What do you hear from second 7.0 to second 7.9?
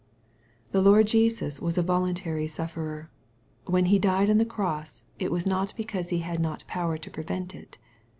prevent it.